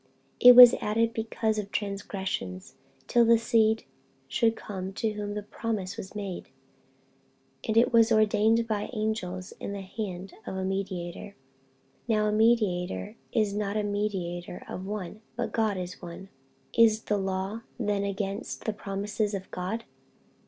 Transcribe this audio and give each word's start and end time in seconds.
It 0.39 0.55
was 0.55 0.73
added 0.81 1.13
because 1.13 1.59
of 1.59 1.71
transgressions, 1.71 2.73
till 3.07 3.23
the 3.23 3.37
seed 3.37 3.83
should 4.27 4.55
come 4.55 4.93
to 4.93 5.11
whom 5.11 5.35
the 5.35 5.43
promise 5.43 5.95
was 5.95 6.15
made; 6.15 6.49
and 7.67 7.77
it 7.77 7.93
was 7.93 8.11
ordained 8.11 8.67
by 8.67 8.89
angels 8.93 9.51
in 9.59 9.73
the 9.73 9.81
hand 9.81 10.33
of 10.47 10.57
a 10.57 10.65
mediator. 10.65 11.35
48:003:020 12.07 12.07
Now 12.17 12.25
a 12.25 12.31
mediator 12.31 13.15
is 13.31 13.53
not 13.53 13.77
a 13.77 13.83
mediator 13.83 14.65
of 14.67 14.87
one, 14.87 15.21
but 15.35 15.51
God 15.51 15.77
is 15.77 16.01
one. 16.01 16.29
48:003:021 16.75 16.85
Is 16.85 17.01
the 17.03 17.17
law 17.19 17.61
then 17.79 18.03
against 18.03 18.63
the 18.63 18.73
promises 18.73 19.35
of 19.35 19.51
God? 19.51 19.83